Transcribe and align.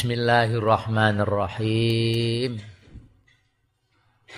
Bismillahirrahmanirrahim. 0.00 2.56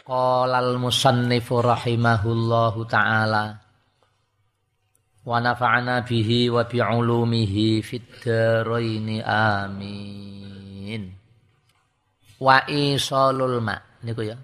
Qala 0.03 0.59
al-musannifu 0.59 1.63
rahimahullahu 1.63 2.83
taala 2.91 3.63
wa 5.23 5.39
nafa'ana 5.39 6.03
bihi 6.03 6.51
wa 6.51 6.67
bi 6.67 6.83
ulumihi 6.83 7.79
fid 7.79 8.03
dharain 8.27 9.23
amin. 9.23 11.15
Wa 12.43 12.67
isalul 12.67 13.63
ma 13.63 13.79
niku 14.03 14.35
ya. 14.35 14.43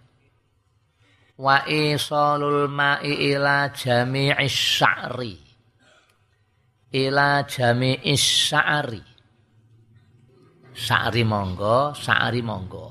Wa 1.34 1.66
isalul 1.66 2.70
ma'i 2.70 3.34
ila 3.34 3.74
jami'is 3.74 4.54
sya'ri. 4.54 5.34
Ila 6.94 7.42
jami'is 7.42 8.54
sya'ri 8.54 9.17
Sa'ri 10.78 11.26
monggo, 11.26 11.90
sa'ri 11.90 12.38
monggo. 12.38 12.86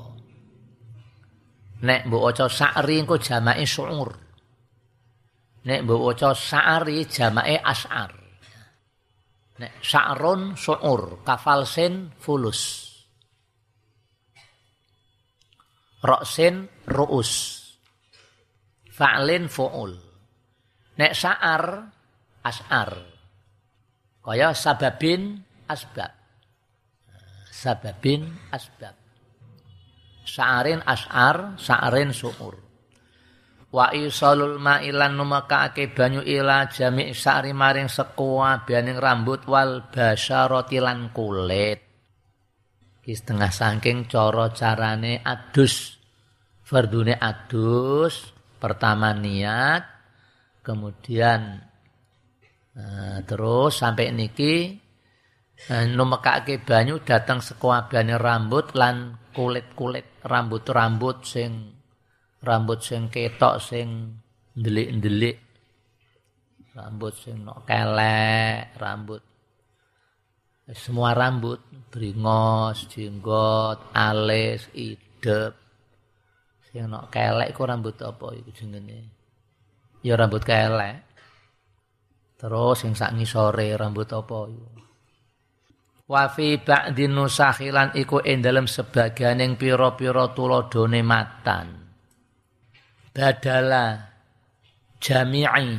Nek 1.88 2.12
mbok 2.12 2.24
waca 2.28 2.46
sa'ri 2.52 3.00
engko 3.00 3.16
jamake 3.16 3.64
su'ur. 3.64 4.12
Nek 5.64 5.80
mbok 5.88 6.02
waca 6.04 6.36
sa'ri 6.36 7.08
jamake 7.08 7.56
as'ar. 7.64 8.12
Nek 9.64 9.80
sa'run 9.80 10.60
su'ur, 10.60 11.24
kafal 11.24 11.64
sin 11.64 12.12
fulus. 12.20 12.92
Roksin 16.04 16.68
ru'us. 16.92 17.32
Fa'lin 18.92 19.48
fu'ul. 19.48 19.96
Nek 21.00 21.14
sa'ar 21.16 21.64
as'ar. 22.44 22.92
Kaya 24.28 24.52
sababin 24.52 25.40
asbab 25.72 26.17
sababin 27.58 28.30
asbab. 28.54 28.94
Sa'arin 30.28 30.86
as'ar, 30.86 31.58
sa'arin 31.58 32.14
su'ur. 32.14 32.56
Wa 33.74 33.92
isalul 33.92 34.62
ma'ilan 34.62 35.18
numakake 35.18 35.92
banyu 35.92 36.22
ila 36.22 36.70
jami' 36.70 37.12
sa'ri 37.12 37.52
maring 37.52 37.90
sekuwa 37.90 38.64
bianing 38.64 38.96
rambut 38.96 39.44
wal 39.50 39.90
basyarati 39.90 40.78
lan 40.80 41.10
kulit. 41.12 41.80
Ki 43.02 43.12
setengah 43.16 43.52
saking 43.52 44.06
cara 44.06 44.54
carane 44.54 45.20
adus. 45.24 45.98
Fardune 46.68 47.16
adus, 47.16 48.36
pertama 48.60 49.16
niat, 49.16 49.84
kemudian 50.60 51.64
uh, 52.76 53.20
terus 53.24 53.72
sampai 53.80 54.12
niki 54.12 54.76
Eh, 54.76 54.87
numekake 55.66 56.62
banyu 56.62 57.02
datang 57.02 57.42
sekuabane 57.42 58.14
rambut 58.22 58.78
lan 58.78 59.18
kulit-kulit 59.34 60.22
rambut-rambut 60.22 61.26
sing 61.26 61.74
rambut 62.46 62.80
sing 62.86 63.10
ketok 63.10 63.58
sing 63.58 64.22
ndelik-ndelik. 64.54 65.38
Rambut 66.78 67.14
sing 67.18 67.42
nok 67.42 67.66
kelek 67.66 68.78
rambut. 68.78 69.26
Semua 70.78 71.18
rambut 71.18 71.58
bringos 71.90 72.86
jenggot 72.94 73.82
alis 73.98 74.70
idep. 74.78 75.58
Sing 76.70 76.86
nok 76.86 77.10
kelek 77.10 77.50
ku 77.58 77.66
rambut 77.66 77.98
apa 77.98 78.30
iku 78.38 78.54
jenenge? 78.54 79.10
Ya 80.06 80.14
rambut 80.14 80.46
kelek. 80.46 81.02
Terus 82.38 82.78
sing 82.78 82.94
sak 82.94 83.18
ngisore 83.18 83.74
rambut 83.74 84.06
apa 84.14 84.38
iku 84.54 84.87
wa 86.08 86.32
fi 86.32 86.56
ba'di 86.56 87.12
nusakhilan 87.12 87.92
iku 88.00 88.24
ing 88.24 88.40
dalem 88.40 88.66
sebagianing 88.66 89.60
pira-pira 89.60 90.32
tuladhane 90.32 91.02
matan. 91.04 91.68
Badala 93.12 93.86
jami'i. 95.04 95.76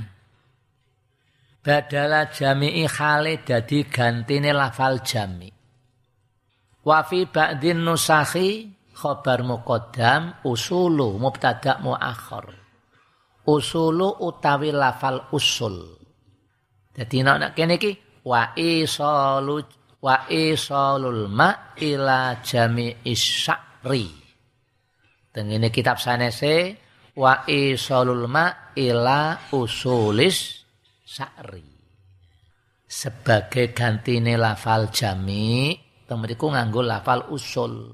Badala 1.64 2.28
jami'i 2.28 2.84
khale 2.84 3.40
dadi 3.40 3.88
gantine 3.88 4.52
lafal 4.52 5.00
jami. 5.00 5.48
Wa 6.84 7.00
fi 7.08 7.24
ba'di 7.24 7.72
nusakhi 7.72 8.48
khabar 8.92 9.40
muqaddam 9.48 10.44
usulu 10.44 11.16
mubtada 11.16 11.80
muakhir. 11.80 12.52
Usulu 13.48 14.20
utawi 14.28 14.76
lafal 14.76 15.32
usul. 15.32 15.96
Dadi 16.92 17.24
nek 17.24 17.56
kene 17.56 17.80
iki 17.80 17.96
wa 18.28 18.52
isalu 18.52 19.77
wa 19.98 20.30
isalul 20.30 21.26
ma 21.26 21.74
ila 21.74 22.38
jami'is 22.38 23.24
sya'ri. 23.48 24.06
Tengene 25.34 25.68
kitab 25.74 25.98
sanese 25.98 26.78
wa 27.18 27.42
isalul 27.50 28.30
ma 28.30 28.74
ila 28.78 29.50
usulis 29.54 30.62
sya'ri. 31.02 31.66
Sebagai 32.88 33.76
gantine 33.76 34.40
lafal 34.40 34.88
jami, 34.88 35.76
temeriku 36.08 36.48
nganggo 36.48 36.80
lafal 36.80 37.28
usul. 37.28 37.92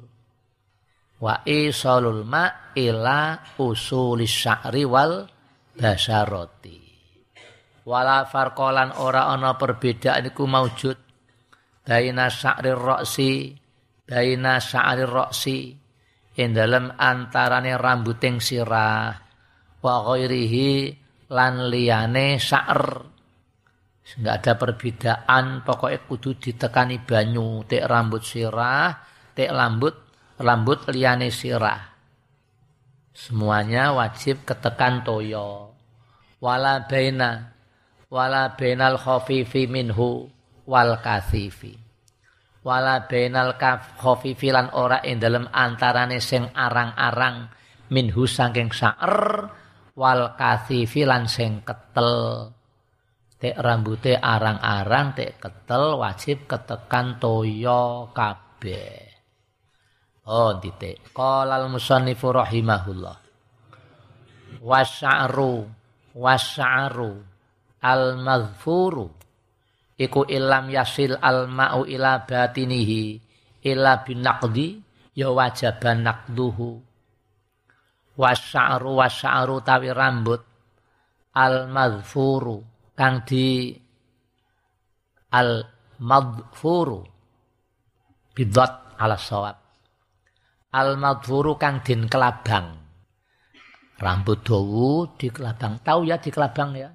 Wa 1.18 1.42
isalul 1.48 2.22
ma 2.22 2.72
ila 2.76 3.42
usulis 3.58 4.30
sya'ri 4.30 4.84
wal 4.86 5.26
basaroti. 5.74 6.78
Wala 7.84 8.24
farqalan 8.24 8.96
ora 9.02 9.28
ana 9.28 9.60
perbedaan 9.60 10.32
iku 10.32 10.48
maujud 10.48 11.03
baina 11.84 12.32
sya'rir 12.32 12.80
ra'si 12.80 13.52
baina 14.08 14.56
sya'rir 14.56 15.08
ra'si 15.08 15.76
ing 16.34 16.50
dalem 16.50 16.90
antarane 16.96 17.76
rambuting 17.76 18.40
sirah. 18.40 19.12
Wa 19.84 19.94
ghairihi 20.08 20.96
lan 21.30 21.68
liyane 21.68 22.40
sa'r 22.40 23.12
enggak 24.04 24.36
ada 24.44 24.52
perbedaan 24.60 25.64
pokoknya 25.64 26.08
kudu 26.08 26.40
ditekani 26.40 27.04
banyu. 27.04 27.62
Tek 27.68 27.84
rambut 27.84 28.24
sirah 28.24 28.90
tek 29.36 29.52
rambut 29.52 29.94
rambut 30.40 30.88
liyane 30.88 31.28
sirah. 31.28 31.92
Semuanya 33.14 33.94
wajib 33.94 34.42
ketekan 34.42 35.06
toyo 35.06 35.70
wala 36.42 36.82
baina 36.84 37.54
wala 38.10 38.52
bainal 38.58 38.98
khafifi 38.98 39.70
minhu 39.70 40.33
wal 40.68 41.00
kasifi. 41.00 41.76
Wala 42.64 43.04
bainal 43.04 43.60
khafifi 43.60 44.48
lan 44.48 44.72
ora 44.72 45.04
ing 45.04 45.20
dalem 45.20 45.44
antarane 45.52 46.16
sing 46.16 46.48
arang-arang 46.56 47.52
minhu 47.92 48.24
saking 48.24 48.72
saer 48.72 49.52
wal 49.92 50.32
kasifi 50.32 51.04
lan 51.04 51.28
sing 51.28 51.60
ketel. 51.60 52.48
Tek 53.36 53.60
rambute 53.60 54.16
arang-arang 54.16 55.12
tek 55.12 55.36
ketel 55.36 56.00
wajib 56.00 56.48
ketekan 56.48 57.20
toyo 57.20 58.08
kabeh. 58.16 59.12
Oh 60.24 60.56
titik 60.56 61.12
qala 61.12 61.60
al 61.60 61.68
musannifu 61.68 62.32
rahimahullah. 62.32 63.16
Wasya'ru 64.64 65.68
wasya'ru 66.16 67.12
al 67.84 68.16
madhfuru 68.16 69.23
iku 69.94 70.26
ilam 70.26 70.70
yasil 70.70 71.18
al 71.18 71.46
ma'u 71.46 71.86
ila 71.86 72.26
batinihi 72.26 73.18
ila 73.64 74.02
binaqdi 74.02 74.66
ya 75.14 75.30
wajaban 75.30 76.02
naqduhu. 76.02 76.82
Wasya'ru 78.14 78.90
wasya'ru 79.02 79.56
tawi 79.66 79.90
rambut 79.90 80.42
al 81.34 81.66
madhfuru 81.66 82.62
kang 82.94 83.26
di 83.26 83.74
al 85.34 85.66
madhfuru 85.98 87.02
bidat 88.38 88.94
ala 89.02 89.18
sawab 89.18 89.58
al 90.74 90.94
madhfuru 90.94 91.58
kang 91.58 91.82
din 91.82 92.06
kelabang. 92.06 92.82
Rambut 93.94 94.42
dawu 94.42 95.06
di 95.14 95.30
kelabang. 95.30 95.78
Tahu 95.78 96.02
ya 96.02 96.18
di 96.18 96.30
kelabang 96.34 96.74
ya? 96.74 96.90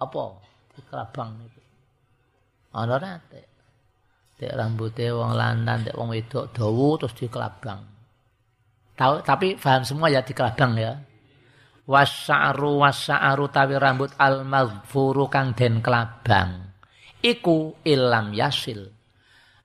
Apa? 0.00 0.40
Di 0.72 0.80
kelabang 0.88 1.36
itu 1.44 1.57
ana 2.74 2.96
rate 3.00 3.42
tek 4.38 4.52
rambute 4.54 5.08
wong 5.10 5.34
lanang 5.34 5.88
tek 5.88 5.96
wong 5.98 6.14
wedok 6.14 6.54
dawa 6.54 6.88
terus 7.00 7.14
dikelabang. 7.18 7.80
Tahu 8.98 9.14
tapi 9.22 9.54
paham 9.58 9.82
semua 9.86 10.10
ya 10.10 10.22
dikelabang 10.22 10.72
ya. 10.78 10.92
Wasya'ru 11.88 12.84
wasya'ru 12.84 13.48
tawi 13.48 13.74
rambut 13.80 14.12
al 14.20 14.44
maghfuru 14.44 15.26
kang 15.32 15.56
den 15.56 15.80
kelabang. 15.80 16.70
Iku 17.18 17.80
ilam 17.82 18.36
yasil. 18.36 18.92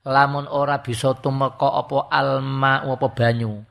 Lamun 0.03 0.47
ora 0.51 0.83
bisa 0.83 1.15
tumeka 1.15 1.79
apa 1.79 2.11
alma 2.11 2.83
apa 2.83 3.07
banyu 3.15 3.63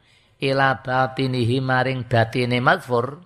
ila 0.43 0.83
batinihi 0.83 1.63
maring 1.63 2.09
batine 2.11 2.59
maghfur 2.59 3.21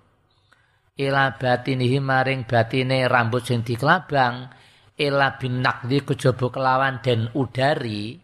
ila 0.99 1.33
batinihi 1.39 1.97
maring 1.97 2.45
batine 2.45 3.07
rambut 3.09 3.47
sing 3.47 3.65
dikelabang 3.65 4.51
ila 4.97 5.37
bin 5.37 5.61
nakdi 5.61 6.01
kejaba 6.01 6.49
kelawan 6.49 6.99
den 7.05 7.29
udari. 7.37 8.17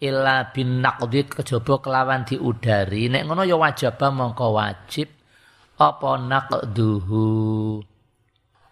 Illa 0.00 0.48
bin 0.50 0.80
naqdi 0.80 1.28
kejaba 1.28 1.78
kelawan 1.84 2.24
diudari. 2.24 3.12
Nek 3.12 3.28
ngono 3.28 3.44
ya 3.44 3.60
wajib 3.60 4.00
mongko 4.00 4.46
wajib. 4.56 5.08
Apa 5.76 6.16
naqduhu? 6.16 7.28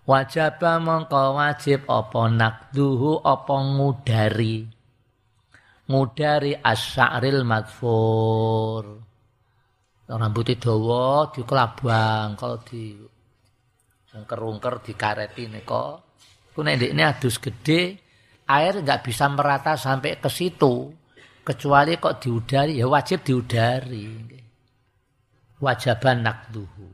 Wajib 0.09 0.61
mongko 0.65 1.23
wajib 1.37 1.85
apa 1.85 2.23
naqduhu? 2.33 3.21
Apa 3.21 3.57
ngudari? 3.61 4.65
Ngudari 5.85 6.53
asy'aril 6.57 7.45
madfur. 7.45 8.85
Rambutnya 10.09 10.57
dawa 10.57 11.29
dikelabang 11.29 12.41
kalau 12.41 12.65
di 12.65 12.97
ungker-ungker 14.17 14.81
dikareti 14.81 15.53
nika 15.53 16.08
ku 16.59 16.67
nek 16.67 16.91
ini 16.91 17.07
adus 17.07 17.39
gede 17.39 17.95
air 18.51 18.83
nggak 18.83 19.07
bisa 19.07 19.31
merata 19.31 19.79
sampai 19.79 20.19
ke 20.19 20.27
situ. 20.27 20.91
Kecuali 21.47 21.95
kok 22.03 22.19
diudari 22.19 22.83
ya 22.83 22.91
wajib 22.91 23.23
diudari. 23.23 24.11
Wajaban 25.63 26.27
nakduhu. 26.27 26.89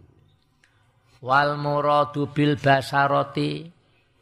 Wal 1.24 1.56
muradu 1.56 2.28
bil 2.28 2.60
basaroti 2.60 3.64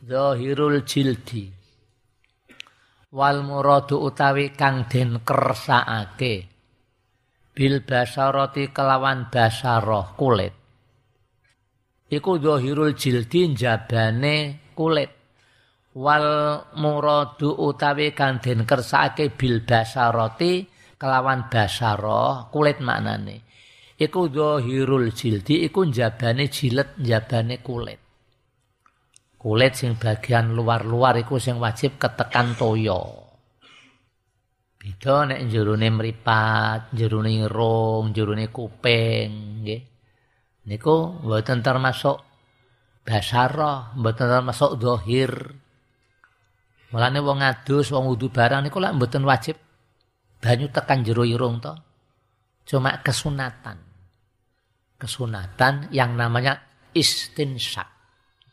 zahirul 0.06 0.86
jildi. 0.86 1.50
Wal 3.10 3.42
muradu 3.42 3.98
utawi 3.98 4.54
kang 4.54 4.86
den 4.86 5.26
kersakake 5.26 6.46
bil 7.50 7.82
basaroti 7.82 8.70
kelawan 8.70 9.26
basaroh 9.26 10.14
kulit. 10.14 10.54
Iku 12.14 12.38
zahirul 12.38 12.94
jildi 12.94 13.58
jabane 13.58 14.70
kulit 14.78 15.21
wal 15.92 16.26
muradu 16.78 17.52
utawi 17.52 18.16
kang 18.16 18.40
den 18.40 18.64
kersake 18.64 19.32
bil 19.32 19.64
basarati 19.64 20.66
kelawan 20.96 21.48
basarah 21.52 22.48
kulit 22.48 22.80
maknane. 22.80 23.44
Iku 23.98 24.32
zahirul 24.32 25.14
jildi 25.14 25.68
iku 25.68 25.86
jabane 25.86 26.50
jilet 26.50 26.98
jabane 26.98 27.60
kulit. 27.62 28.00
Kulit 29.38 29.72
sing 29.74 29.98
bagian 29.98 30.54
luar-luar 30.54 31.18
iku 31.22 31.38
sing 31.38 31.58
wajib 31.58 31.98
ketekan 31.98 32.54
toyo 32.54 33.22
beda 34.82 35.30
nek 35.30 35.46
jerone 35.46 35.94
mripat 35.94 36.90
jerone 36.90 37.30
irung 37.46 38.10
jerone 38.10 38.50
kuping 38.50 39.62
nggih. 39.62 39.82
Niku 40.66 41.22
mboten 41.22 41.62
termasuk 41.62 42.18
basarah 43.06 43.94
mboten 43.94 44.26
termasuk 44.26 44.82
zahir 44.82 45.54
Mulane 46.92 47.18
wong 47.24 47.40
ngadus, 47.40 47.88
wong 47.88 48.04
wudu 48.04 48.28
barang 48.28 48.68
niku 48.68 48.76
lak 48.76 48.92
mboten 48.92 49.24
wajib 49.24 49.56
banyu 50.42 50.68
tekan 50.68 51.06
jero 51.06 51.22
irung 51.22 51.62
to. 51.62 51.72
Cuma 52.66 52.98
kesunatan. 53.00 53.78
Kesunatan 54.98 55.90
yang 55.94 56.14
namanya 56.14 56.58
istinsyak. 56.92 57.88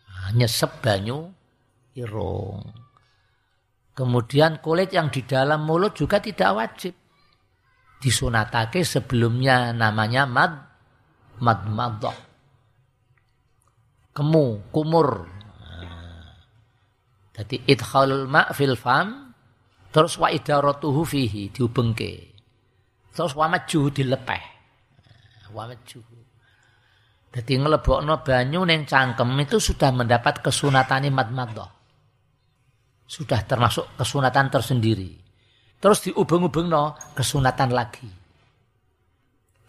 Nah, 0.07 0.29
nyesep 0.33 0.79
banyu 0.79 1.29
irung. 1.97 2.63
Kemudian 3.97 4.63
kulit 4.63 4.95
yang 4.95 5.11
di 5.11 5.27
dalam 5.27 5.67
mulut 5.67 5.97
juga 5.97 6.23
tidak 6.23 6.49
wajib. 6.55 6.93
Disunatake 7.99 8.87
sebelumnya 8.87 9.75
namanya 9.75 10.23
mad 10.23 10.53
mad 11.43 11.67
madah. 11.67 12.17
Kemu, 14.15 14.71
kumur, 14.71 15.27
jadi 17.39 17.55
idkhalul 17.71 18.27
ma' 18.27 18.51
fil 18.51 18.75
fam 18.75 19.31
terus 19.95 20.19
wa 20.19 20.27
idaratuhu 20.27 21.07
fihi 21.07 21.47
diubengke. 21.55 22.35
Terus 23.15 23.31
wa 23.31 23.47
maju 23.47 23.81
dilepeh. 23.87 24.43
Wa 25.55 25.63
maju. 25.63 25.99
Jadi 27.29 27.53
ngelebokno 27.55 28.19
banyu 28.27 28.67
neng 28.67 28.83
cangkem 28.83 29.31
itu 29.39 29.55
sudah 29.55 29.95
mendapat 29.95 30.43
kesunatan 30.43 31.07
madmadah. 31.15 31.71
Sudah 33.07 33.39
termasuk 33.47 33.95
kesunatan 33.95 34.51
tersendiri. 34.51 35.15
Terus 35.79 36.11
diubeng-ubengno 36.11 37.15
kesunatan 37.15 37.71
lagi. 37.71 38.09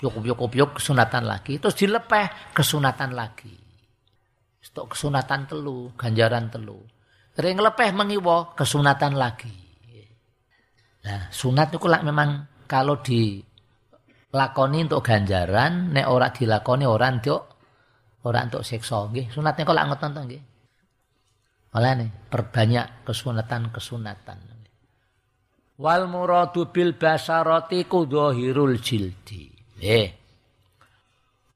Yuk-yuk-yuk 0.03 0.75
kesunatan 0.75 1.23
lagi. 1.23 1.63
Terus 1.63 1.77
dilepeh 1.79 2.51
kesunatan 2.51 3.15
lagi. 3.15 3.55
Stok 4.61 4.99
kesunatan 4.99 5.47
telu, 5.47 5.95
ganjaran 5.95 6.51
telu. 6.51 7.00
Ring 7.41 7.59
lepeh 7.59 7.91
mengiwo 7.97 8.53
kesunatan 8.53 9.17
lagi. 9.17 9.51
Nah, 11.01 11.33
sunat 11.33 11.73
itu 11.73 11.89
lah 11.89 12.05
memang 12.05 12.45
kalau 12.69 13.01
dilakoni 13.01 14.79
untuk 14.85 15.01
ganjaran, 15.01 15.97
nek 15.97 16.07
ora 16.13 16.29
dilakoni 16.29 16.85
orang 16.85 17.25
untuk 17.25 17.41
orang 18.29 18.53
untuk 18.53 18.63
sekso 18.63 19.09
nggih. 19.09 19.33
Sunatnya 19.33 19.65
kok 19.65 19.77
lak 19.77 19.87
ngoten 19.89 20.11
to 20.13 20.21
nggih. 20.29 20.43
Oleh 21.71 21.93
nih, 22.03 22.11
perbanyak 22.29 23.07
kesunatan-kesunatan. 23.09 24.39
Wal 25.81 26.05
muradu 26.13 26.69
bil 26.69 26.93
basarati 26.93 27.89
kudhahirul 27.89 28.77
jildi. 28.85 29.49
Eh. 29.81 30.09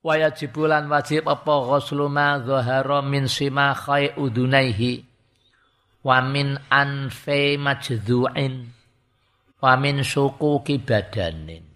Wajibulan 0.00 0.88
wajib 0.88 1.28
apa 1.28 1.54
ghuslu 1.64 2.08
ma 2.08 2.40
sima 3.28 3.76
khai 3.76 4.16
udunaihi 4.16 5.13
wa 6.04 6.20
min 6.20 6.60
anfe 6.68 7.56
majdu'in 7.56 8.54
wa 9.58 9.72
min 9.80 10.04
suku 10.04 10.60
kibadanin 10.60 11.74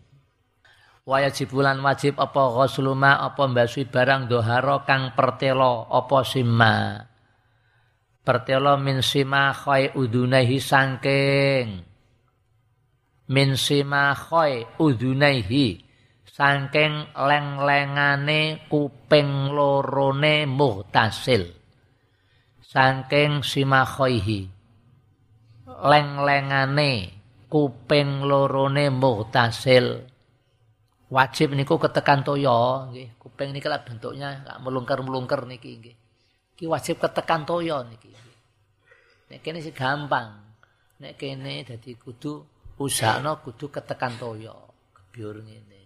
yajibulan 1.16 1.80
wajib 1.80 2.20
apa 2.20 2.52
ghusluma 2.52 3.16
apa 3.24 3.48
mbasui 3.48 3.88
barang 3.88 4.28
doharo 4.28 4.84
kang 4.84 5.16
pertelo 5.16 5.88
apa 5.88 6.20
sima. 6.20 7.00
Pertelo 8.20 8.76
min 8.76 9.00
sima 9.00 9.56
khoi 9.56 9.96
udunaihi 9.96 10.60
sangking. 10.60 11.68
Min 13.32 13.48
sima 13.56 14.12
khoi 14.12 14.68
udunaihi 14.76 15.80
sangking 16.28 17.16
leng-lengane 17.16 18.68
kuping 18.68 19.48
lorone 19.48 20.44
muhtasil 20.44 21.57
saking 22.68 23.40
simakhoihi. 23.40 24.52
Leng-lengane 25.68 27.16
kuping 27.48 28.28
lorone 28.28 28.92
muhtasil 28.92 30.04
wajib 31.08 31.56
niku 31.56 31.80
ketekan 31.80 32.20
toyo 32.20 32.92
nggih. 32.92 33.16
Kuping 33.16 33.56
niki 33.56 33.68
lah 33.72 33.80
bentuknya 33.80 34.44
gak 34.44 34.58
melungker-melungker 34.60 35.48
niki 35.48 35.80
nggih. 35.80 35.96
Iki 36.58 36.64
wajib 36.68 37.00
ketekan 37.00 37.48
toyo 37.48 37.80
niki 37.88 38.12
nek 39.28 39.44
kene 39.44 39.60
sih 39.60 39.76
gampang. 39.76 40.28
Nek 40.98 41.14
kene 41.14 41.62
dadi 41.62 41.94
kudu 41.94 42.42
usahno 42.80 43.38
kudu 43.44 43.70
ketekan 43.70 44.16
toyo 44.18 44.56
kebyur 44.92 45.44
ngene. 45.44 45.82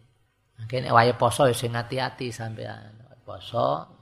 Kene 0.71 0.89
wae 0.95 1.13
poso 1.19 1.51
ya 1.51 1.55
sing 1.55 1.75
ati-ati 1.75 2.31
sampean. 2.31 3.03
Poso 3.23 4.02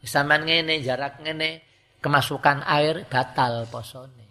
Sampean 0.00 0.48
ngene 0.48 0.80
jarak 0.80 1.20
ngene 1.20 1.60
kemasukan 2.00 2.64
air 2.64 3.04
batal 3.04 3.68
posone. 3.68 4.26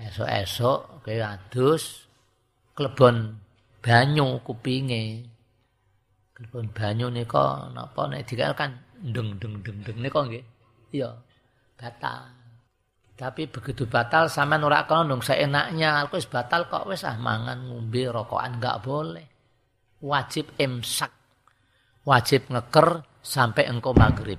Esok-esok 0.00 1.04
kowe 1.04 1.16
adus 1.20 2.08
klebon 2.72 3.36
banyu 3.84 4.40
kupinge. 4.40 5.28
Klebon 6.32 6.72
banyu 6.72 7.12
nika 7.12 7.68
napa 7.68 8.08
nek 8.08 8.24
dikae 8.24 8.54
kan 8.56 8.72
deng 8.96 9.36
deng 9.36 9.60
deng 9.60 9.78
deng 9.84 9.98
nika 10.00 10.20
nggih. 10.24 10.44
Iya, 10.96 11.12
batal. 11.76 12.32
Tapi 13.18 13.50
begitu 13.50 13.84
batal 13.84 14.30
sampean 14.30 14.64
ora 14.64 14.86
kono 14.88 15.04
ndung 15.04 15.22
seenaknya, 15.26 16.06
aku 16.06 16.16
wis 16.16 16.30
batal 16.30 16.70
kok 16.70 16.88
wis 16.88 17.02
ah 17.04 17.18
mangan 17.18 17.66
ngombe 17.68 18.08
rokokan 18.08 18.56
enggak 18.56 18.80
boleh. 18.80 19.26
Wajib 20.00 20.54
imsak. 20.56 21.12
Wajib 22.06 22.48
ngeker 22.48 23.02
sampai 23.20 23.68
engkau 23.68 23.92
maghrib 23.92 24.38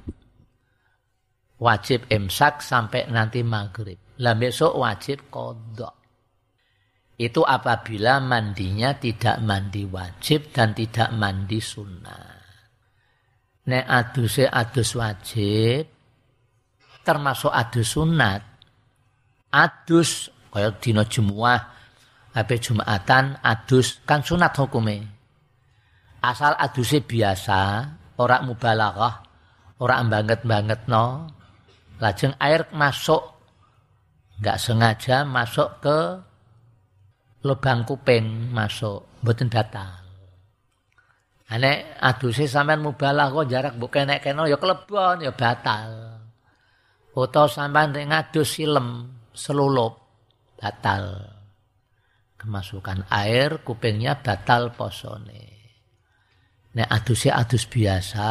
wajib 1.60 2.08
imsak 2.08 2.64
sampai 2.64 3.12
nanti 3.12 3.44
maghrib. 3.44 4.00
Lah 4.20 4.36
besok 4.36 4.80
wajib 4.80 5.32
kodok. 5.32 5.96
Itu 7.20 7.44
apabila 7.44 8.24
mandinya 8.24 8.96
tidak 8.96 9.44
mandi 9.44 9.84
wajib 9.84 10.56
dan 10.56 10.72
tidak 10.72 11.12
mandi 11.12 11.60
sunnah. 11.60 12.40
Nek 13.68 13.86
aduse 13.86 14.48
adus 14.48 14.96
wajib, 14.96 15.84
termasuk 17.04 17.52
adus 17.52 17.88
sunat. 17.92 18.42
Adus 19.52 20.32
kaya 20.50 20.72
dina 20.80 21.04
Jumat, 21.06 21.62
ape 22.34 22.56
Jumatan 22.58 23.38
adus 23.44 24.00
kan 24.08 24.24
sunat 24.24 24.56
hukume. 24.56 24.98
Asal 26.24 26.56
adusnya 26.56 27.04
biasa, 27.04 27.62
ora 28.20 28.44
mubalaghah, 28.44 29.16
ora 29.80 30.04
banget-banget 30.04 30.88
no, 30.92 31.39
lajeng 32.00 32.36
air 32.40 32.68
masuk 32.72 33.40
nggak 34.40 34.58
sengaja 34.60 35.28
masuk 35.28 35.84
ke 35.84 36.00
lubang 37.44 37.84
kuping 37.84 38.52
masuk 38.52 39.04
mboten 39.24 39.52
batal. 39.52 40.00
Ane 41.50 41.98
aduse 41.98 42.46
sampean 42.46 42.86
mubalah 42.86 43.34
kok 43.34 43.50
jarak 43.50 43.74
mbok 43.76 43.90
kenek 43.90 44.22
keno 44.22 44.46
ya 44.46 44.56
kelebon 44.62 45.26
ya 45.26 45.34
batal. 45.34 46.20
Utawa 47.16 47.52
sampean 47.52 47.92
ngadus 47.92 48.48
silem 48.48 49.12
selulup 49.36 50.00
batal. 50.56 51.36
Kemasukan 52.40 53.12
air 53.12 53.60
kupingnya 53.68 54.24
batal 54.24 54.72
posone. 54.72 55.60
Nek 56.70 56.88
aduse 56.88 57.34
adus 57.34 57.66
biasa, 57.66 58.30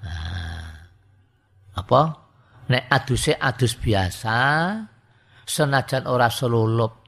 nah, 0.00 0.70
apa? 1.76 2.25
Nek 2.66 2.90
aduse 2.90 3.38
adus 3.38 3.78
biasa, 3.78 4.38
senajan 5.46 6.10
ora 6.10 6.26
selulup, 6.26 6.98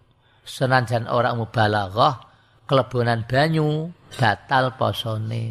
senajan 0.46 1.10
ora 1.10 1.34
mubalaghah, 1.34 2.14
kelebonan 2.62 3.26
banyu 3.26 3.90
batal 4.14 4.78
posone. 4.78 5.44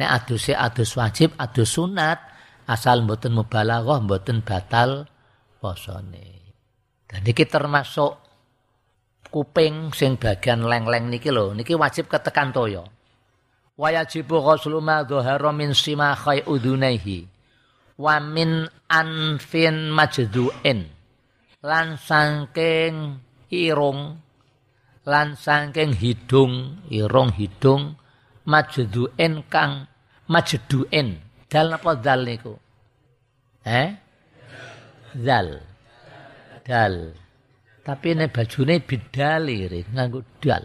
Nek 0.00 0.10
aduse 0.16 0.56
adus 0.56 0.96
wajib, 0.96 1.36
adus 1.36 1.76
sunat, 1.76 2.16
asal 2.64 3.04
mboten 3.04 3.36
mubalaghah 3.36 4.00
mboten 4.00 4.40
batal 4.40 5.04
posone. 5.60 6.56
Dan 7.04 7.20
niki 7.20 7.44
termasuk 7.44 8.16
kuping 9.28 9.92
sing 9.92 10.16
bagian 10.16 10.64
leng-leng 10.64 11.12
niki 11.12 11.28
lho, 11.28 11.52
niki 11.52 11.76
wajib 11.76 12.08
ketekan 12.08 12.48
toyo. 12.48 12.88
Wajibu 13.76 14.40
ghuslu 14.40 14.80
ma 14.80 15.04
dhahara 15.04 15.52
min 15.52 15.76
simakhai 15.76 16.48
udunaihi 16.48 17.37
wa 17.98 18.22
min 18.22 18.70
anfin 18.86 19.90
majdu'in. 19.90 20.86
Lan 21.66 21.98
sangking 21.98 23.18
irung 23.50 24.22
lan 25.02 25.34
saking 25.34 25.98
hidung 25.98 26.84
irung 26.86 27.34
hidung 27.34 27.98
majduen 28.46 29.42
kang 29.50 29.90
majduen 30.30 31.18
dal 31.50 31.74
apa 31.74 31.90
dal 31.98 32.22
niku? 32.22 32.54
Eh? 33.66 33.90
Dal. 35.18 35.48
Dal. 36.62 36.94
Tapi 37.82 38.06
ini 38.12 38.28
bajune 38.30 38.78
bidali 38.84 39.66
nganggo 39.90 40.22
dal. 40.38 40.64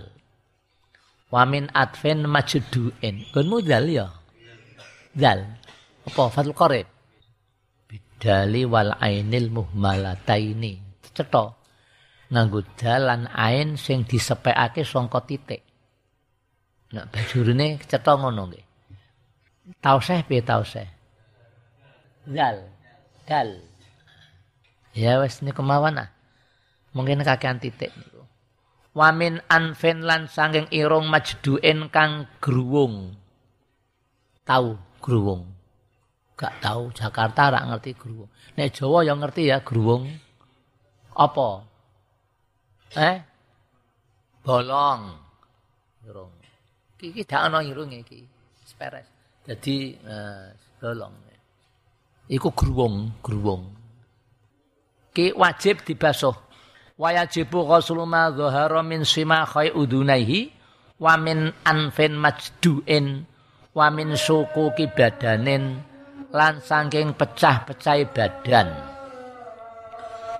Wamin 1.33 1.71
adven 1.73 2.29
majduen 2.29 3.15
gonmu 3.33 3.57
dal 3.65 3.89
ya? 3.89 4.05
Dal. 5.17 5.41
Apa 6.03 6.29
fatul 6.29 6.53
qarib 6.53 6.92
bidali 8.23 8.63
wal 8.63 8.95
ainil 9.03 9.51
muhmalataini 9.51 10.79
cetok 11.11 11.59
nganggo 12.31 12.63
dalan 12.79 13.27
ain 13.35 13.75
sing 13.75 14.07
disepekake 14.07 14.87
saka 14.87 15.19
titik. 15.27 15.59
Nek 16.95 17.11
bajurune 17.11 17.83
cetha 17.83 18.15
ngono 18.15 18.47
nggih. 18.47 18.65
Tauseh 19.83 20.23
piye 20.23 20.39
tauseh? 20.39 20.87
Dal. 22.23 22.63
Dal. 23.27 23.59
Ya 24.95 25.19
wis 25.19 25.43
niku 25.43 25.59
mawon 25.59 25.99
ah. 25.99 26.09
Mungkin 26.95 27.27
kakean 27.27 27.59
titik 27.59 27.91
niku. 27.91 28.23
Wamin 28.95 29.43
anfen 29.51 30.07
lan 30.07 30.31
sanging 30.31 30.71
irung 30.71 31.11
majduen 31.11 31.91
kang 31.91 32.31
gruwung. 32.39 33.19
Tahu 34.47 34.79
gruwung. 35.03 35.62
Gak 36.43 36.59
tahu 36.59 36.91
Jakarta 36.91 37.55
rak 37.55 37.63
ngerti 37.71 37.95
gruwung. 37.95 38.27
Nek 38.59 38.75
Jawa 38.75 39.07
yang 39.07 39.23
ngerti 39.23 39.47
ya 39.47 39.63
gruwung. 39.63 40.11
Apa? 41.15 41.63
Eh? 42.99 43.15
Bolong. 44.43 45.01
Irung. 46.03 46.35
Iki 46.99 47.23
dak 47.23 47.47
ana 47.47 47.63
irunge 47.63 48.03
iki. 48.03 48.27
Speres. 48.67 49.07
Dadi 49.47 49.95
eh, 49.95 50.51
bolong. 50.83 51.15
Iku 52.27 52.51
gruwung, 52.51 53.23
gruwung. 53.23 53.71
Ki 55.15 55.31
wajib 55.31 55.87
dibasuh. 55.87 56.35
Wajibu 56.99 57.63
ghuslu 57.71 58.03
ma 58.03 58.27
dhahara 58.35 58.83
min 58.83 59.07
simakhai 59.07 59.71
udunaihi 59.71 60.51
wa 60.99 61.15
min 61.15 61.55
anfin 61.63 62.19
majduin 62.19 63.25
wa 63.73 63.87
min 63.89 64.13
suku 64.13 64.75
badanin 64.91 65.92
lan 66.33 66.57
saking 66.57 67.13
pecah-pecah 67.13 68.09
badan 68.09 68.93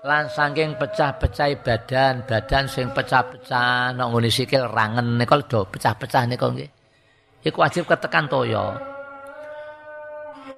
lan 0.03 0.27
saking 0.27 0.75
pecah-pecah 0.75 1.63
badan, 1.63 2.27
badan 2.27 2.67
sing 2.67 2.91
pecah-pecah 2.91 3.95
nang 3.95 4.11
ngene 4.11 4.27
sikil 4.27 4.67
rangen 4.67 5.15
niku 5.15 5.39
do 5.47 5.63
pecah-pecah 5.63 6.27
niku 6.27 6.51
nggih. 6.51 6.67
Iku 7.43 7.57
wajib 7.63 7.87
ketekan 7.87 8.27
toya. 8.27 8.75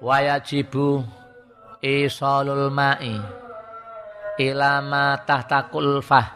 Wajibu 0.02 1.06
isalul 1.78 2.74
ma'i 2.74 3.14
ila 4.42 4.82
ma 4.82 5.14
tahta 5.22 5.70
kulfah 5.70 6.26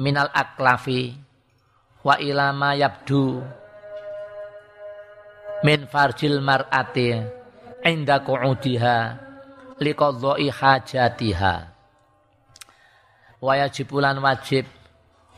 minal 0.00 0.32
aklafi 0.32 1.12
wa 2.00 2.16
ila 2.16 2.50
ma 2.56 2.72
yabdu 2.74 3.44
min 5.62 5.84
farjil 5.86 6.40
mar'ati 6.42 7.41
inda 7.82 8.22
qu'udiha 8.22 8.98
liqadha'i 9.82 10.46
hajatiha. 10.50 11.54
Wajib 13.42 13.86
bulan 13.90 14.22
wajib 14.22 14.70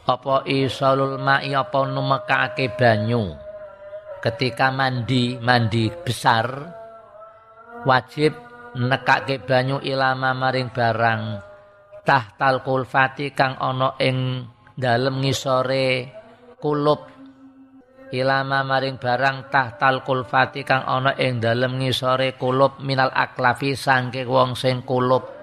apa 0.04 0.44
isalul 0.44 1.16
ma'i 1.16 1.56
apa 1.56 1.88
numekake 1.88 2.76
banyu. 2.76 3.32
Ketika 4.20 4.68
mandi 4.72 5.40
mandi 5.40 5.88
besar 5.88 6.48
wajib 7.88 8.36
nekake 8.76 9.40
banyu 9.44 9.80
ilama 9.80 10.36
maring 10.36 10.68
barang. 10.68 11.22
Tahtal 12.04 12.60
kulfati 12.60 13.32
kang 13.32 13.56
ana 13.56 13.96
ing 13.96 14.44
dalem 14.76 15.24
ngisore 15.24 16.12
kulup 16.60 17.13
ilama 18.14 18.62
maring 18.62 19.02
barang 19.02 19.50
tahtal 19.50 20.06
kulfati 20.06 20.62
kang 20.62 20.86
ana 20.86 21.18
ing 21.18 21.42
dalem 21.42 21.82
ngisore 21.82 22.38
kulup 22.38 22.78
minal 22.78 23.10
aklafi 23.10 23.74
sangke 23.74 24.22
wong 24.22 24.54
sing 24.54 24.86
kulup 24.86 25.34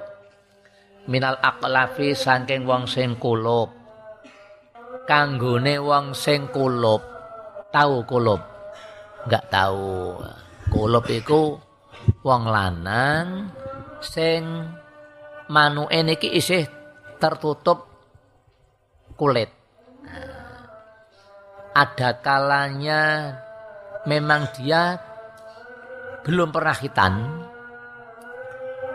minal 1.09 1.37
aqlafi 1.41 2.13
saking 2.13 2.63
wong 2.69 2.85
sing 2.85 3.17
kulup 3.17 3.73
kanggone 5.09 5.81
wong 5.81 6.13
sing 6.13 6.45
kulup 6.53 7.01
tahu 7.73 8.05
kulup 8.05 8.41
enggak 9.25 9.45
tahu 9.49 10.21
kulup 10.69 11.05
iku 11.09 11.57
wong 12.21 12.43
lanang 12.45 13.49
sing 13.99 14.71
manuke 15.49 15.99
niki 16.05 16.29
isih 16.37 16.69
tertutup 17.17 17.89
kulit 19.17 19.49
ada 21.71 22.19
kalanya 22.19 23.35
memang 24.03 24.51
dia 24.55 24.99
belum 26.21 26.51
pernah 26.51 26.75
hitan 26.75 27.13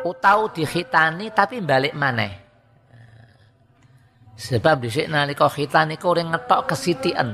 utau 0.06 0.47
dihitani 0.54 1.35
tapi 1.35 1.59
balik 1.59 1.99
maneh. 1.99 2.47
Sebab 4.37 4.85
dhisik 4.85 5.11
nalika 5.11 5.50
khitan 5.50 5.90
iku 5.97 6.14
ora 6.14 6.23
ngetok 6.23 6.71
kesitian. 6.71 7.28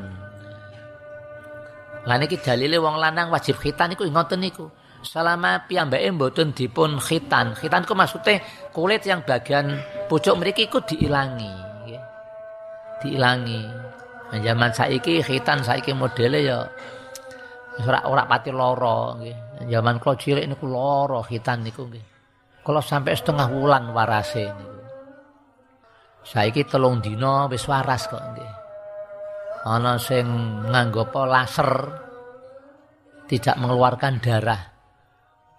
Lah 2.02 2.16
niki 2.18 2.38
dalile 2.38 2.78
wong 2.78 2.96
lanang 2.98 3.28
wajib 3.28 3.58
khitan 3.60 3.92
iku 3.92 4.08
ngoten 4.08 4.40
niku. 4.40 4.70
Selama 5.02 5.66
piyambake 5.66 6.14
mboten 6.14 6.54
dipun 6.54 7.02
khitan. 7.02 7.58
Khitan 7.58 7.82
ku 7.82 7.98
maksudnya 7.98 8.38
kulit 8.70 9.02
yang 9.02 9.26
bagian 9.26 9.82
pucuk 10.06 10.38
mriki 10.38 10.70
iku 10.70 10.78
diilangi. 10.78 11.50
Diilangi. 13.02 13.81
Zaman 14.32 14.72
saiki 14.72 15.20
khitan 15.20 15.60
saiki 15.60 15.92
modele 15.92 16.40
ya 16.40 16.64
ora 17.84 18.00
ora 18.08 18.24
pati 18.24 18.48
lara 18.48 19.20
nggih. 19.20 19.68
Zaman 19.68 20.00
kula 20.00 20.16
cilik 20.16 20.48
niku 20.48 20.64
lara 20.72 21.20
khitan 21.20 21.60
niku 21.60 21.84
nggih. 21.84 22.04
Kalau 22.64 22.80
sampai 22.80 23.12
setengah 23.12 23.52
bulan 23.52 23.92
warase 23.92 24.48
niku. 24.48 24.80
Saiki 26.24 26.64
telung 26.64 27.04
dina 27.04 27.44
wis 27.52 27.68
waras 27.68 28.08
kok 28.08 28.24
nggih. 28.24 28.52
Ana 29.68 30.00
sing 30.00 30.24
nganggo 30.64 31.04
laser 31.28 31.70
tidak 33.28 33.56
mengeluarkan 33.60 34.16
darah. 34.16 34.62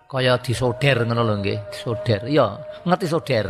Kaya 0.10 0.38
disoder 0.38 1.10
ngono 1.10 1.26
lho 1.26 1.36
nggih, 1.42 1.60
disoder. 1.74 2.30
Iya, 2.30 2.54
ngerti 2.86 3.06
soder. 3.10 3.48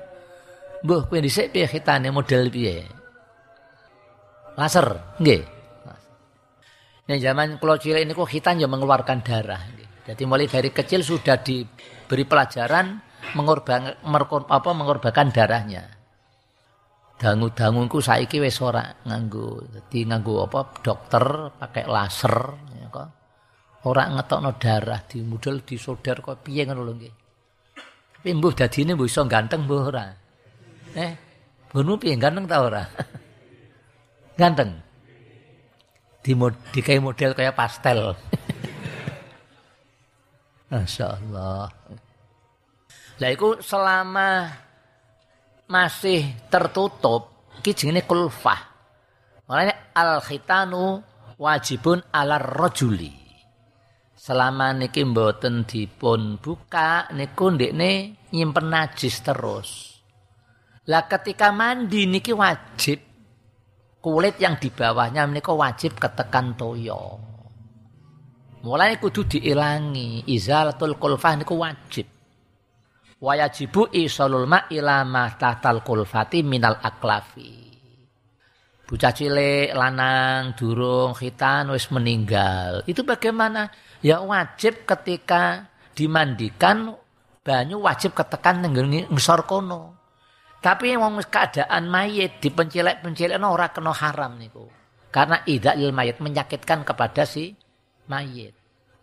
Mbah 0.84 1.02
kowe 1.04 1.20
dhisik 1.20 1.52
piye 1.52 1.68
hitane 1.68 2.08
model 2.08 2.48
piye? 2.48 2.95
Laser, 4.56 5.16
nggih. 5.20 5.42
Nek 7.06 7.18
zaman 7.22 7.60
kula 7.62 7.78
cilik 7.78 8.02
niku 8.02 8.26
hitan 8.26 8.58
ya 8.58 8.66
mengeluarkan 8.66 9.22
darah. 9.22 9.62
Jadi 10.02 10.22
mulai 10.26 10.50
dari 10.50 10.74
kecil 10.74 11.06
sudah 11.06 11.38
diberi 11.38 12.24
pelajaran 12.26 12.98
mengorban, 13.38 14.00
apa, 14.02 14.70
mengorbankan 14.74 15.30
darahnya. 15.30 15.84
Dangu-dangu 17.16 17.80
iku 17.88 17.98
saiki 18.02 18.42
wis 18.42 18.60
ora 18.60 18.84
nganggo. 19.06 19.64
Dadi 19.72 20.04
nganggo 20.04 20.44
apa 20.44 20.60
dokter 20.84 21.24
pakai 21.56 21.84
laser 21.88 22.36
ya 22.76 22.86
kok. 22.92 23.08
Ora 23.88 24.10
ngetokno 24.12 24.50
darah 24.60 25.00
di 25.06 25.24
model 25.24 25.64
disodar 25.64 26.20
kok 26.20 26.44
piye 26.44 26.68
ngono 26.68 26.82
lho 26.84 26.92
nggih. 26.92 27.14
Tapi 28.20 28.28
mbuh 28.36 28.52
dadine 28.52 28.92
mbuh 28.98 29.08
iso 29.08 29.24
ganteng 29.24 29.64
mbuh 29.64 29.80
ora. 29.80 30.06
Eh, 30.92 31.12
ngono 31.72 31.96
piye 31.96 32.20
ganteng 32.20 32.44
ta 32.44 32.60
ora? 32.60 32.84
ganteng. 34.36 34.84
Di 36.20 36.36
dikai 36.76 37.00
model 37.00 37.32
kayak 37.32 37.56
pastel. 37.56 38.12
Masya 40.70 41.06
Allah. 41.16 41.70
Lah 43.16 43.30
iku 43.32 43.64
selama 43.64 44.50
masih 45.66 46.50
tertutup 46.52 47.50
iki 47.62 47.72
jenenge 47.72 48.04
kulfah. 48.04 48.60
Makanya 49.48 49.94
al 49.96 50.20
khitanu 50.20 51.00
wajibun 51.40 52.02
ala 52.12 52.36
rajuli. 52.36 53.14
Selama 54.16 54.74
niki 54.74 55.06
mboten 55.06 55.64
dipun 55.64 56.42
buka 56.42 57.08
niku 57.14 57.54
ndekne 57.54 58.18
nyimpen 58.34 58.66
najis 58.66 59.22
terus. 59.22 59.70
Lah 60.90 61.06
ketika 61.06 61.54
mandi 61.54 62.10
niki 62.10 62.34
wajib 62.34 63.15
kulit 64.00 64.38
yang 64.38 64.56
di 64.60 64.70
bawahnya 64.70 65.26
niku 65.26 65.56
wajib 65.58 65.98
ketekan 65.98 66.54
toyo. 66.54 67.18
Mulai 68.66 68.98
kudu 68.98 69.26
diilangi 69.30 70.26
izalatul 70.26 70.98
kulfah 70.98 71.38
niku 71.38 71.54
wajib. 71.54 72.06
Wayajibu 73.16 73.96
isolul 73.96 74.44
ma 74.44 74.68
ila 74.68 75.06
ma 75.06 75.32
tahtal 75.32 75.80
kulfati 75.80 76.44
minal 76.44 76.76
aklafi. 76.82 77.66
Bocah 78.86 79.10
cilik 79.10 79.74
lanang 79.74 80.54
durung 80.54 81.10
khitan 81.10 81.66
wis 81.74 81.90
meninggal. 81.90 82.86
Itu 82.86 83.02
bagaimana? 83.02 83.66
Ya 83.98 84.22
wajib 84.22 84.86
ketika 84.86 85.66
dimandikan 85.96 86.94
banyu 87.42 87.82
wajib 87.82 88.14
ketekan 88.14 88.62
ngisor 88.62 89.42
kono. 89.48 89.95
Tapi 90.60 90.98
wong 90.98 91.22
keadaan 91.30 91.86
mayit 91.86 92.42
dipencilek-pencilek 92.42 93.38
ora 93.38 93.70
kena 93.70 93.92
haram 93.94 94.34
niku. 94.40 94.66
Karena 95.12 95.40
idakil 95.46 95.94
mayit 95.94 96.18
menyakitkan 96.18 96.82
kepada 96.82 97.22
si 97.24 97.54
mayit. 98.10 98.52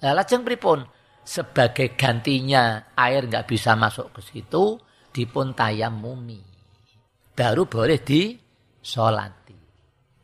Lah 0.04 0.14
lajeng 0.14 0.44
pripun? 0.44 0.84
Sebagai 1.24 1.96
gantinya 1.96 2.92
air 3.00 3.32
nggak 3.32 3.48
bisa 3.48 3.80
masuk 3.80 4.12
ke 4.12 4.22
situ, 4.22 4.76
dipun 5.16 5.56
tayamumi. 5.56 6.44
Baru 7.32 7.64
boleh 7.64 8.04
disolati. 8.04 9.56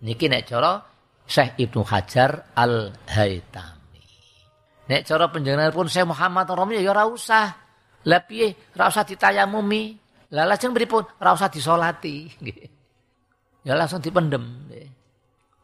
Niki 0.03 0.27
nek 0.27 0.43
cara 0.43 0.75
Syekh 1.23 1.61
Ibnu 1.61 1.81
Hajar 1.87 2.51
Al-Haitami. 2.51 4.01
Nek 4.91 5.01
cara 5.07 5.25
penjenengan 5.31 5.71
pun 5.71 5.87
Syekh 5.87 6.09
Muhammad 6.09 6.51
Romi 6.51 6.81
ya 6.81 6.91
ora 6.91 7.07
usah. 7.07 7.47
Lah 8.03 8.21
piye? 8.25 8.73
Ora 8.75 8.91
usah 8.91 9.07
ditayamumi. 9.07 10.08
Lah 10.33 10.45
lajeng 10.45 10.73
pripun? 10.73 11.05
Ora 11.17 11.33
usah 11.33 11.49
disolati. 11.49 12.29
Ya 13.65 13.75
langsung 13.75 13.99
dipendem. 13.99 14.71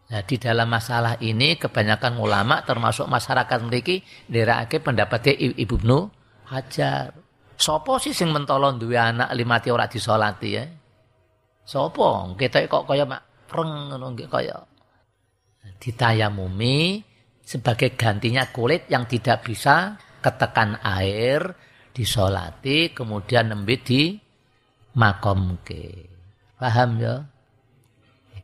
Nah, 0.06 0.22
di 0.22 0.36
dalam 0.38 0.70
masalah 0.70 1.18
ini 1.24 1.58
kebanyakan 1.58 2.22
ulama 2.22 2.62
termasuk 2.62 3.10
masyarakat 3.10 3.58
memiliki 3.66 4.06
nderakake 4.30 4.84
pendapatnya 4.84 5.34
Ibu 5.34 5.56
Ibnu 5.58 5.98
Hajar. 6.52 7.16
Sopo 7.56 7.98
sih 7.98 8.12
sing 8.14 8.30
mentolong 8.30 8.78
dua 8.78 9.16
anak 9.16 9.32
lima 9.34 9.58
ti 9.64 9.72
ora 9.72 9.90
disolati 9.90 10.50
ya? 10.52 10.66
Sopo? 11.66 12.36
Kita 12.38 12.62
kok 12.70 12.86
kaya 12.86 13.08
mak 13.08 13.50
preng 13.50 13.90
ngono 13.90 14.14
kaya 14.28 14.58
ditayamumi 15.80 17.02
sebagai 17.42 17.94
gantinya 17.94 18.50
kulit 18.50 18.90
yang 18.90 19.06
tidak 19.06 19.46
bisa 19.46 19.98
ketekan 20.22 20.82
air 20.82 21.54
disolati 21.94 22.92
kemudian 22.92 23.54
nembe 23.54 23.80
di 23.80 24.18
makomke. 24.96 26.10
Paham 26.56 26.98
ya? 26.98 27.28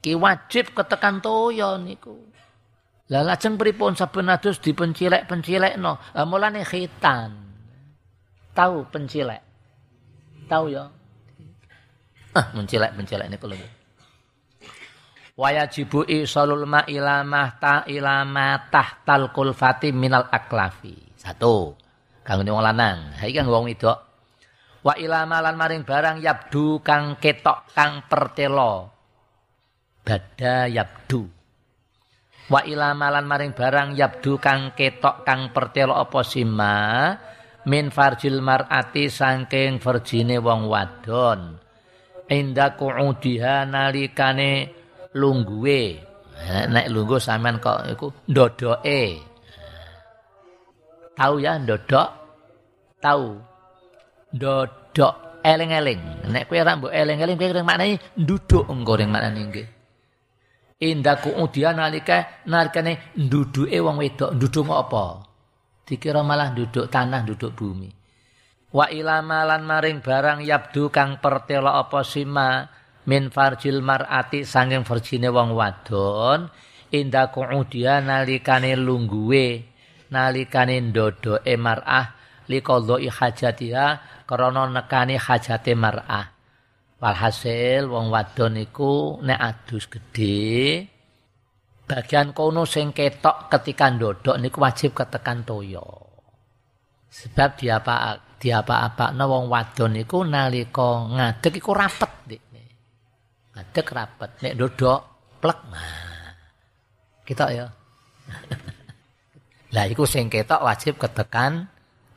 Ki 0.04 0.14
wajib 0.18 0.76
ketekan 0.76 1.24
toyo 1.24 1.80
niku. 1.80 2.18
Lah 3.12 3.28
lajeng 3.28 3.60
pripun 3.60 3.96
saben 3.96 4.32
adus 4.32 4.60
dipencilek-pencilekno. 4.64 5.94
Lah 6.16 6.26
mulane 6.28 6.64
khitan. 6.64 7.32
Tahu 8.56 8.88
pencilek. 8.92 9.42
Tahu 10.48 10.66
ya? 10.72 10.88
Ah, 12.36 12.46
mencilek-pencilek 12.56 13.28
niku 13.32 13.52
lho. 13.52 13.60
Wayajibu 15.40 16.06
isalul 16.12 16.68
ma 16.68 16.84
ila 16.86 17.24
mahta 17.24 17.88
ila 17.88 18.28
tahtal 18.68 19.32
kulfati 19.32 19.96
minal 19.96 20.28
aklafi. 20.28 21.16
Satu. 21.16 21.76
Kang 22.22 22.44
wong 22.46 22.62
lanang. 22.62 23.16
Iki 23.18 23.42
kang 23.42 23.48
wong 23.50 23.66
wedok. 23.72 24.11
Wa 24.82 24.98
ila 24.98 25.30
malan 25.30 25.54
maring 25.62 25.86
barang 25.86 26.18
yabdu 26.26 26.82
kang 26.82 27.22
ketok 27.22 27.70
kang 27.78 28.10
pertelo. 28.10 28.90
Bada 30.02 30.66
yabdu. 30.66 31.22
Wa 32.50 32.66
ila 32.66 32.98
malan 32.98 33.30
maring 33.30 33.54
barang 33.54 33.94
yabdu 33.94 34.42
kang 34.42 34.74
ketok 34.74 35.22
kang 35.22 35.54
pertelo 35.54 35.94
apa 35.94 36.26
sima? 36.26 37.14
Min 37.70 37.94
farjil 37.94 38.42
mar'ati 38.42 39.06
saking 39.06 39.78
verjine 39.78 40.42
wong 40.42 40.66
wadon. 40.66 41.62
Inda 42.26 42.74
qu'udiha 42.74 43.70
nalikane 43.70 44.74
lungguwe. 45.14 45.82
Nek 46.74 46.90
lungguh 46.90 47.22
sampean 47.22 47.62
kok 47.62 47.86
iku 47.86 48.08
ndodoke. 48.26 49.04
Tahu 51.14 51.36
ya 51.38 51.62
ndodok? 51.62 52.10
Tahu 52.98 53.51
ndodok 54.36 55.44
eling-eling. 55.44 56.28
Nek 56.32 56.48
kowe 56.48 56.58
ora 56.62 56.78
mbok 56.78 56.94
eling-eling 56.94 57.38
kowe 57.38 57.54
ring 57.54 57.68
maknane 57.68 57.96
nduduk 58.18 58.66
engko 58.70 58.94
ring 58.98 59.10
maknane 59.12 59.42
nggih. 59.50 59.68
Indaku 60.82 61.30
udia 61.38 61.78
nalika 61.78 62.42
nalikane 62.50 63.14
nduduke 63.14 63.78
wong 63.78 64.02
wedok 64.02 64.34
nduduk 64.34 64.66
apa? 64.74 65.22
Dikira 65.86 66.26
malah 66.26 66.58
duduk 66.58 66.90
tanah 66.90 67.22
duduk 67.22 67.54
bumi. 67.54 67.90
Wa 68.72 68.88
ilama 68.90 69.46
lan 69.46 69.68
maring 69.68 70.02
barang 70.02 70.42
yabdu 70.42 70.90
kang 70.90 71.20
pertelo 71.20 71.70
apa 71.70 72.02
sima 72.08 72.66
min 73.06 73.30
farjil 73.30 73.84
mar'ati 73.84 74.42
sanging 74.48 74.82
verjine 74.82 75.30
wong 75.30 75.54
wadon. 75.54 76.50
Indaku 76.92 77.46
udia 77.46 78.02
nalikane 78.02 78.74
lungguwe 78.74 79.68
nalikane 80.10 80.82
ndodoke 80.82 81.54
mar'ah 81.62 82.21
liqadhi 82.52 83.08
hajatiha 83.08 83.86
krana 84.28 84.68
nekani 84.68 85.16
hajate 85.16 85.72
mar'ah 85.72 86.42
Walhasil 87.02 87.90
wong 87.90 88.14
wadon 88.14 88.62
iku 88.62 89.18
nek 89.26 89.42
adus 89.42 89.90
gedhe 89.90 90.86
bagian 91.90 92.30
kono 92.30 92.62
sing 92.70 92.94
ketok 92.94 93.50
ketika 93.50 93.90
ndodok 93.90 94.38
niku 94.38 94.62
wajib 94.62 94.94
ketekan 94.94 95.42
toyo. 95.42 95.82
Sebab 97.10 97.58
diapa 97.58 98.22
diapa-apa 98.38 99.18
no 99.18 99.26
wong 99.34 99.50
wadon 99.50 99.98
iku 99.98 100.22
nalika 100.22 101.10
ngadeg 101.10 101.58
iku 101.58 101.74
rapet. 101.74 102.38
Ngadeg 103.58 103.86
rapet 103.90 104.32
nek 104.46 104.54
ndodok 104.54 105.00
plek. 105.42 105.60
Nah. 105.74 106.38
Kita 107.26 107.46
ya. 107.50 107.66
Lah 109.74 109.86
iku 109.90 110.06
sing 110.06 110.30
ketok 110.30 110.62
wajib 110.62 111.02
ketekan 111.02 111.66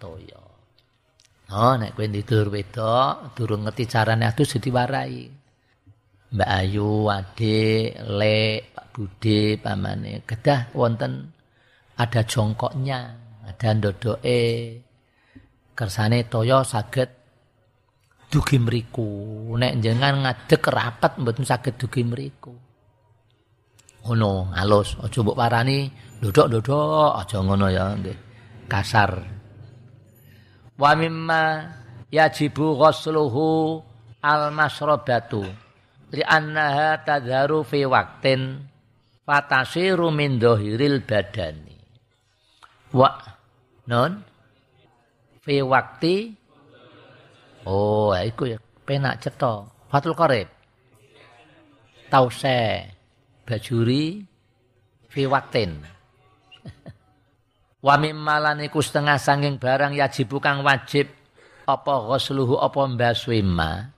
toyo. 0.04 0.42
Oh, 1.54 1.74
nek 1.80 1.96
kowe 1.96 2.04
tidur 2.08 2.52
wedok, 2.52 3.32
durung 3.32 3.64
ngerti 3.64 3.84
carane 3.88 4.28
adus 4.28 4.56
diwarai. 4.60 5.28
Mbak 6.34 6.50
Ayu, 6.50 7.06
Ade, 7.08 7.94
Le, 8.10 8.68
Pak 8.74 8.86
Bude, 8.90 9.54
pamane, 9.62 10.26
kedah 10.26 10.74
wonten 10.74 11.30
ada 11.94 12.20
jongkoknya, 12.26 13.00
ada 13.46 13.68
ndodoke. 13.70 14.42
Kersane 15.74 16.26
toyo 16.26 16.66
saged 16.66 17.10
dugi 18.30 18.58
mriku. 18.58 19.06
Nek 19.54 19.78
jenengan 19.78 20.26
ngadeg 20.26 20.62
rapat 20.64 21.18
mboten 21.22 21.46
saged 21.46 21.78
dugi 21.78 22.02
mriku. 22.02 22.54
Ngono, 24.04 24.52
halus, 24.58 24.98
aja 25.00 25.18
mbok 25.22 25.38
parani 25.38 25.86
ndodok-ndodok, 26.18 27.14
aja 27.20 27.38
ngono 27.40 27.66
ya 27.70 27.94
nggih. 27.94 28.18
Kasar 28.66 29.43
wa 30.78 30.90
mimma 30.98 31.42
yajibu 32.10 32.74
ghusluhu 32.78 33.80
al 34.22 34.50
masrabatu 34.50 35.42
li 36.14 36.22
annaha 36.22 37.02
tadharu 37.06 37.62
fi 37.62 37.86
waqtin 37.86 38.62
fatasiru 39.26 40.10
min 40.10 40.38
dhahiril 40.38 41.02
badani. 41.08 41.76
Wa 42.94 43.10
non? 43.90 44.22
Fi 45.42 45.60
waqti? 45.60 46.16
Oh 47.66 48.12
iku 48.14 48.44
ya 48.52 48.58
penak 48.86 49.24
cetha. 49.24 49.66
Fatul 49.90 50.14
qarib. 50.14 50.48
Tause 52.12 52.90
bajuri 53.46 54.24
fi 55.12 55.22
waktin 55.28 55.78
wa 57.84 58.00
mimmalan 58.00 58.64
iku 58.64 58.80
setengah 58.80 59.20
sanging 59.20 59.60
barang 59.60 59.92
yajib 59.92 60.32
kang 60.40 60.64
wajib 60.64 61.04
apa 61.68 61.94
ghusluhu 62.08 62.56
apa 62.56 62.80
mbaswima 62.88 63.92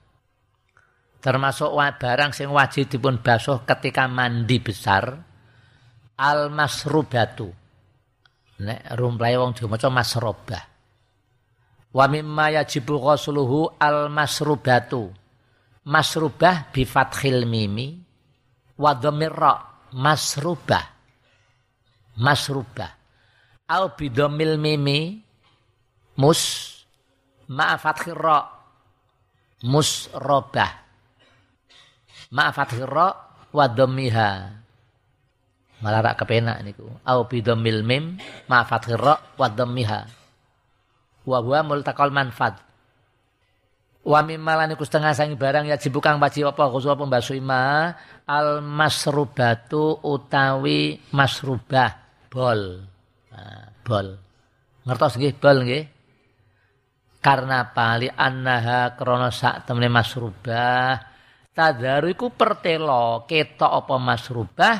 termasuk 1.23 1.71
barang 1.71 2.35
sing 2.35 2.51
wajib 2.51 2.91
dipun 2.91 3.23
basuh 3.23 3.63
ketika 3.63 4.11
mandi 4.11 4.59
besar 4.59 5.15
al 6.17 6.49
masrubatu. 6.49 7.47
Nek 8.57 8.97
rumplae 8.97 9.37
wong 9.37 9.53
Jawa 9.53 9.77
maca 9.77 9.87
masrobah 9.93 10.63
wa 11.93 12.05
mimma 12.09 12.57
yajibu 12.57 12.99
ghusluhu 12.99 13.79
al 13.79 14.11
masrubatu. 14.11 15.13
Masrubah 15.87 16.75
bi 16.75 16.83
fathil 16.83 17.47
mimi 17.47 17.95
wa 18.75 18.91
dhammir 18.91 19.31
masrubah. 19.95 20.83
Masrubah 22.17 22.96
au 23.67 23.85
bi 23.95 24.07
dhammil 24.07 24.55
mimi 24.55 25.19
mus 26.15 26.41
ma 27.51 27.75
fathir 27.75 28.15
ra 28.15 28.47
musrobah 29.63 30.71
ma 32.31 32.51
fathir 32.51 32.87
ra 32.87 33.07
wa 33.51 33.65
dhammiha 33.67 34.29
malah 35.77 36.01
rak 36.01 36.17
kepenak 36.17 36.57
niku. 36.65 36.89
Au 37.05 37.29
bidomil 37.29 37.85
mim 37.85 38.17
ma 38.49 38.65
fathir 38.65 38.97
ra 38.97 39.15
wa 39.37 39.47
dhammiha 39.47 39.99
wa 41.27 41.37
huwa 41.43 41.59
multaqal 41.61 42.09
manfad 42.09 42.57
wa 44.07 44.19
mimma 44.23 44.63
niku 44.71 44.87
setengah 44.87 45.11
sangi 45.11 45.35
barang 45.35 45.67
ya 45.67 45.75
kang 45.77 46.17
wajib 46.23 46.47
apa 46.47 46.71
khusus 46.71 46.87
apa 46.87 47.03
ima 47.35 47.91
al 48.23 48.63
masrubatu 48.63 49.99
utawi 49.99 51.03
masrubah 51.11 51.99
bol 52.31 52.87
bol. 53.83 54.07
Ngertos 54.87 55.19
nggih? 55.19 55.33
Bol 55.37 55.57
nggih? 55.63 55.83
Karena 57.19 57.67
pali 57.67 58.07
annaha 58.07 58.95
krana 58.95 59.33
sak 59.33 59.67
temene 59.67 59.91
masrubah 59.91 61.17
tadaru 61.57 62.13
iku 62.13 62.29
pertelo 62.29 63.25
ketok 63.25 63.71
apa 63.81 63.95
masrubah 63.97 64.75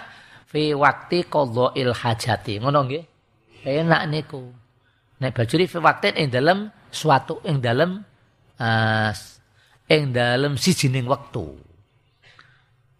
fi 0.45 0.77
waktu 0.77 1.25
il 1.73 1.91
hajati. 1.91 2.61
Ngono 2.61 2.79
nggih? 2.85 3.03
Enak 3.65 4.03
niku. 4.05 4.45
Nek 5.17 5.33
bajuri 5.33 5.65
fi 5.65 5.81
waktu 5.81 6.13
ing 6.13 6.29
dalem 6.29 6.69
suatu 6.93 7.41
ing 7.49 7.57
dalem 7.57 7.97
uh, 8.61 9.11
ing 9.89 10.13
dalem 10.13 10.53
sijining 10.55 11.09
wektu. 11.09 11.57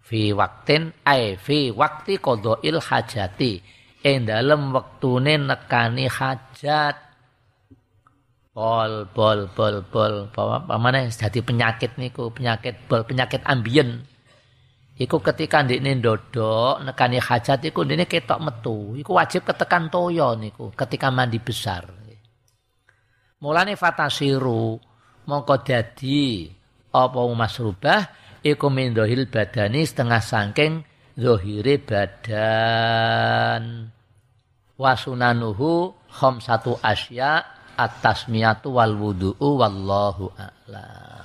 Fi 0.01 0.33
waktin 0.33 0.89
ai 1.05 1.37
fi 1.37 1.69
waktu 1.69 2.17
il 2.65 2.79
hajati 2.81 3.53
ing 4.03 4.27
dalem 4.29 4.73
wektune 4.75 5.37
nekani 5.41 6.05
hajat 6.09 6.95
bol 8.53 9.05
bol 9.13 9.49
bol 9.53 9.75
bol 9.93 10.13
apa 10.33 10.75
mana 10.81 11.05
jadi 11.09 11.39
penyakit 11.45 11.97
niku 12.01 12.33
penyakit 12.33 12.89
bol 12.89 13.05
penyakit 13.05 13.41
ambien 13.45 14.05
Iku 14.97 15.21
ketika 15.21 15.61
ndekne 15.61 16.01
ndodok 16.01 16.81
nekani 16.81 17.21
hajat 17.21 17.69
iku 17.69 17.85
ndekne 17.85 18.09
ketok 18.09 18.41
metu. 18.41 18.97
Iku 18.97 19.13
wajib 19.13 19.45
ketekan 19.45 19.93
toyo 19.93 20.33
niku 20.33 20.73
ketika 20.73 21.13
mandi 21.13 21.37
besar. 21.37 21.85
Mulane 23.37 23.77
fatasiru 23.77 24.81
mongko 25.29 25.61
dadi 25.61 26.49
apa 26.89 27.21
masrubah 27.29 28.09
iku 28.41 28.73
mindohil 28.73 29.29
badani 29.29 29.85
setengah 29.85 30.17
sangking 30.17 30.81
zohire 31.17 31.81
badan. 31.81 33.63
Wasunanuhu 34.77 35.97
satu 36.37 36.77
asya 36.85 37.41
atas 37.73 38.29
miatu 38.29 38.77
wal 38.77 38.93
wudu'u 38.93 39.57
wallahu 39.57 40.29
a'lam. 40.37 41.16